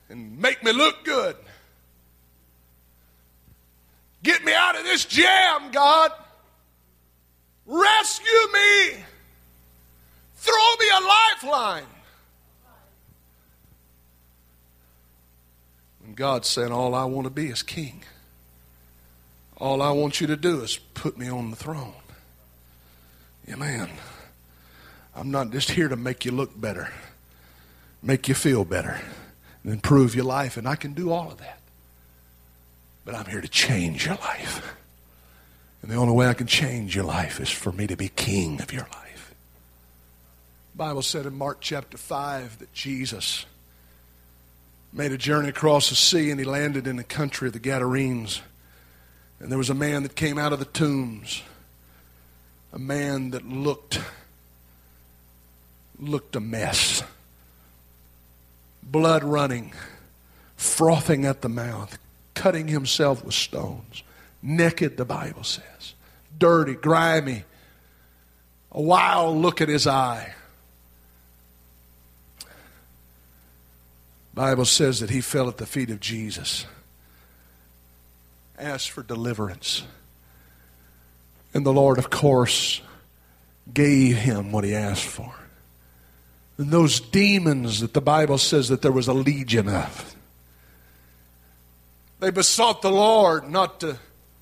[0.10, 1.36] and make me look good.
[4.24, 6.12] Get me out of this jam, God.
[7.66, 9.04] Rescue me.
[10.36, 11.84] Throw me a lifeline.
[16.06, 18.04] And God said, All I want to be is king.
[19.58, 21.94] All I want you to do is put me on the throne.
[23.50, 23.90] Amen.
[25.16, 26.92] I'm not just here to make you look better,
[28.02, 29.02] make you feel better
[29.64, 31.59] and improve your life, and I can do all of that.
[33.06, 34.76] But I'm here to change your life.
[35.82, 38.62] And the only way I can change your life is for me to be king
[38.62, 39.34] of your life.
[40.74, 43.46] The Bible said in Mark chapter 5 that Jesus
[44.92, 48.42] made a journey across the sea and he landed in the country of the Gadarenes.
[49.40, 51.44] And there was a man that came out of the tombs,
[52.74, 54.00] a man that looked
[55.98, 57.04] looked a mess
[58.92, 59.72] blood running,
[60.58, 61.98] frothing at the mouth,
[62.40, 64.04] cutting himself with stones.
[64.42, 65.94] Naked, the Bible says.
[66.38, 67.44] Dirty, grimy,
[68.72, 70.34] a wild look at his eye.
[74.34, 76.66] Bible says that he fell at the feet of Jesus,
[78.58, 79.84] asked for deliverance.
[81.54, 82.80] And the Lord, of course,
[83.74, 85.34] gave him what he asked for.
[86.58, 90.16] And those demons that the Bible says that there was a legion of.
[92.20, 93.98] They besought the Lord not to,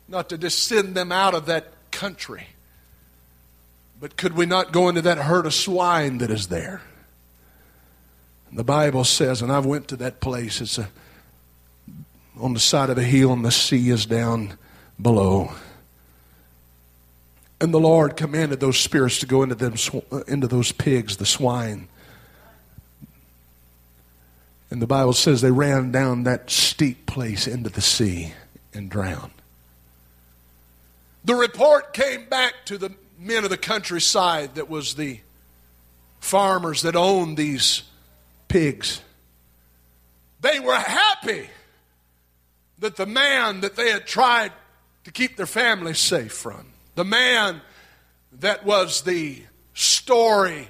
[0.07, 2.47] not to just send them out of that country.
[3.99, 6.81] But could we not go into that herd of swine that is there?
[8.49, 10.89] And the Bible says, and I've went to that place, it's a,
[12.39, 14.57] on the side of a hill and the sea is down
[15.01, 15.51] below.
[17.59, 19.73] And the Lord commanded those spirits to go into them
[20.27, 21.87] into those pigs, the swine.
[24.69, 28.33] And the Bible says they ran down that steep place into the sea
[28.73, 29.31] and drowned.
[31.23, 35.19] The report came back to the men of the countryside that was the
[36.19, 37.83] farmers that owned these
[38.47, 39.01] pigs.
[40.41, 41.49] They were happy
[42.79, 44.51] that the man that they had tried
[45.05, 47.61] to keep their family safe from, the man
[48.39, 49.41] that was the
[49.73, 50.67] story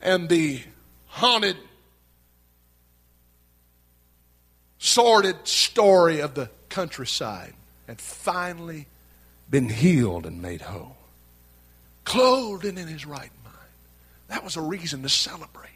[0.00, 0.62] and the
[1.06, 1.56] haunted
[4.82, 7.54] sordid story of the countryside
[7.86, 8.86] had finally
[9.48, 10.96] been healed and made whole.
[12.04, 13.56] Clothed and in his right mind.
[14.26, 15.70] That was a reason to celebrate.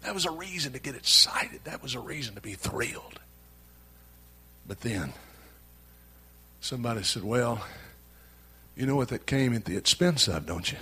[0.00, 1.60] That was a reason to get excited.
[1.64, 3.20] That was a reason to be thrilled.
[4.66, 5.12] But then,
[6.60, 7.62] somebody said, Well,
[8.74, 10.78] you know what that came at the expense of, don't you?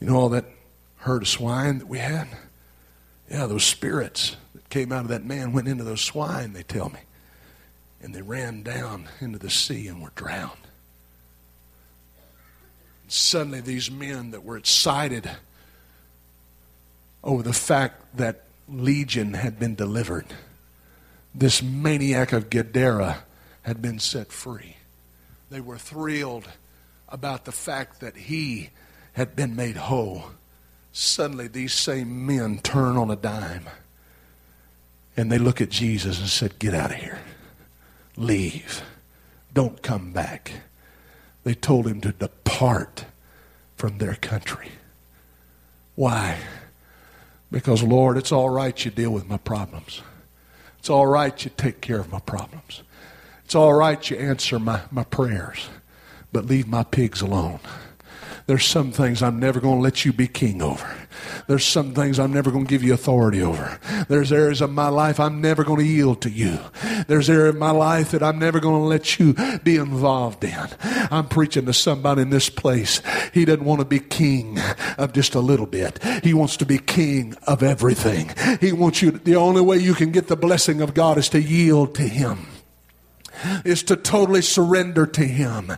[0.00, 0.46] You know all that
[0.96, 2.26] herd of swine that we had?
[3.30, 4.36] Yeah, those spirits
[4.76, 7.00] came out of that man went into those swine, they tell me.
[8.02, 10.52] And they ran down into the sea and were drowned.
[13.02, 15.30] And suddenly, these men that were excited
[17.24, 20.26] over the fact that Legion had been delivered,
[21.34, 23.24] this maniac of Gadara
[23.62, 24.76] had been set free.
[25.48, 26.50] They were thrilled
[27.08, 28.68] about the fact that he
[29.14, 30.32] had been made whole.
[30.92, 33.68] Suddenly, these same men turn on a dime
[35.16, 37.18] and they look at Jesus and said, Get out of here.
[38.16, 38.82] Leave.
[39.54, 40.52] Don't come back.
[41.44, 43.06] They told him to depart
[43.76, 44.70] from their country.
[45.94, 46.38] Why?
[47.50, 50.02] Because, Lord, it's all right you deal with my problems.
[50.78, 52.82] It's all right you take care of my problems.
[53.44, 55.68] It's all right you answer my, my prayers,
[56.32, 57.60] but leave my pigs alone.
[58.46, 60.86] There's some things I'm never going to let you be king over.
[61.48, 63.80] There's some things I'm never going to give you authority over.
[64.08, 66.60] There's areas of my life I'm never going to yield to you.
[67.08, 69.34] There's areas of my life that I'm never going to let you
[69.64, 70.68] be involved in.
[71.10, 73.02] I'm preaching to somebody in this place.
[73.34, 74.58] He doesn't want to be king
[74.96, 76.00] of just a little bit.
[76.22, 78.30] He wants to be king of everything.
[78.60, 81.40] He wants you, the only way you can get the blessing of God is to
[81.40, 82.46] yield to Him
[83.64, 85.72] is to totally surrender to Him.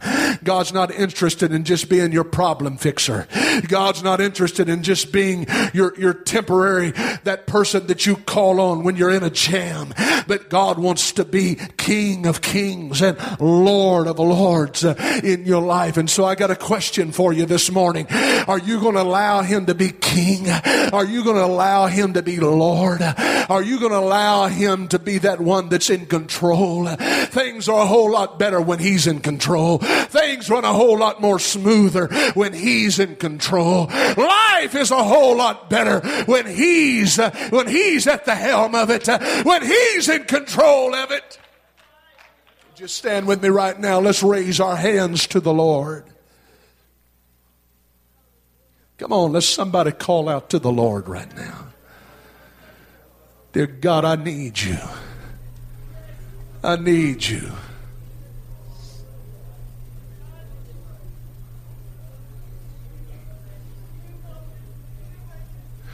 [0.44, 3.26] God's not interested in just being your problem fixer.
[3.66, 6.90] God's not interested in just being your, your temporary,
[7.24, 9.94] that person that you call on when you're in a jam.
[10.26, 14.94] But God wants to be King of kings and Lord of lords uh,
[15.24, 15.96] in your life.
[15.96, 18.06] And so I got a question for you this morning.
[18.46, 20.48] Are you going to allow Him to be King?
[20.92, 23.02] Are you going to allow Him to be Lord?
[23.02, 26.86] Are you going to allow Him to be that one that's in control?
[27.48, 29.78] Things are a whole lot better when He's in control.
[29.78, 33.86] Things run a whole lot more smoother when He's in control.
[33.86, 38.90] Life is a whole lot better when He's uh, when He's at the helm of
[38.90, 39.08] it.
[39.08, 41.40] Uh, when He's in control of it.
[42.74, 43.98] Just stand with me right now.
[43.98, 46.04] Let's raise our hands to the Lord.
[48.98, 51.68] Come on, let's somebody call out to the Lord right now.
[53.52, 54.76] Dear God, I need you.
[56.62, 57.52] I need you.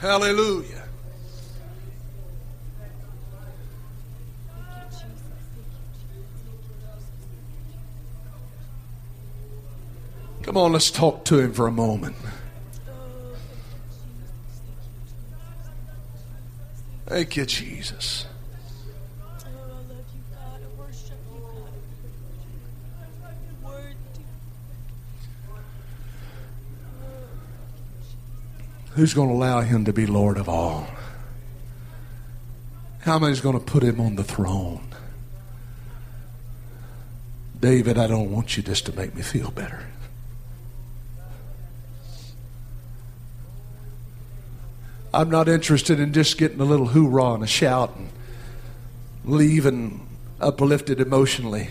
[0.00, 0.84] Hallelujah.
[10.42, 12.16] Come on, let's talk to him for a moment.
[17.06, 18.26] Thank you, Jesus.
[28.94, 30.86] Who's going to allow him to be Lord of all?
[33.00, 34.94] How many's going to put him on the throne?
[37.58, 39.84] David, I don't want you just to make me feel better.
[45.12, 48.10] I'm not interested in just getting a little hoorah and a shout and
[49.24, 50.06] leaving
[50.40, 51.68] uplifted emotionally,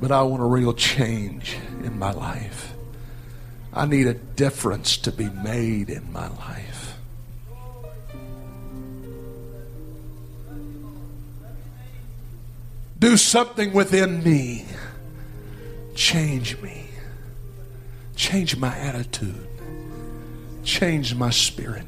[0.00, 2.71] but I want a real change in my life.
[3.74, 6.98] I need a difference to be made in my life.
[12.98, 14.66] Do something within me.
[15.94, 16.86] Change me.
[18.14, 19.48] Change my attitude.
[20.62, 21.86] Change my spirit.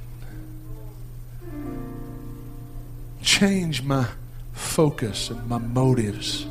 [3.22, 4.06] Change my
[4.52, 6.46] focus and my motives.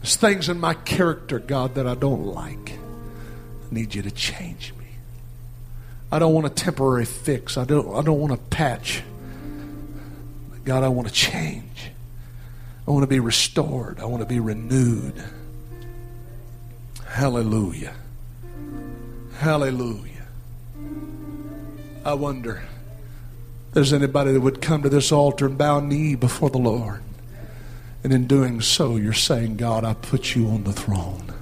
[0.00, 2.78] There's things in my character, God, that I don't like
[3.72, 4.86] need you to change me.
[6.10, 7.56] I don't want a temporary fix.
[7.56, 9.02] I don't, I don't want a patch.
[10.64, 11.90] God, I want to change.
[12.86, 14.00] I want to be restored.
[14.00, 15.22] I want to be renewed.
[17.06, 17.94] Hallelujah.
[19.38, 20.26] Hallelujah.
[22.04, 22.62] I wonder
[23.72, 27.02] there's anybody that would come to this altar and bow knee before the Lord.
[28.04, 31.33] And in doing so, you're saying, God, I put you on the throne.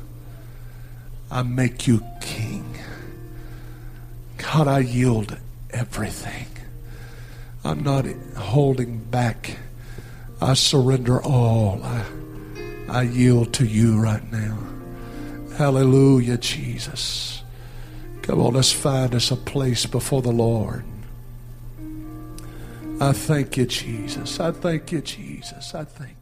[1.33, 2.77] I make you king.
[4.37, 5.39] God, I yield
[5.71, 6.47] everything.
[7.65, 8.05] I'm not
[8.37, 9.57] holding back.
[10.43, 11.81] I surrender all.
[11.83, 12.05] I,
[12.87, 14.59] I yield to you right now.
[15.57, 17.43] Hallelujah, Jesus.
[18.21, 20.85] Come on, let's find us a place before the Lord.
[23.01, 24.39] I thank you, Jesus.
[24.39, 25.75] I thank you, Jesus.
[25.75, 26.17] I thank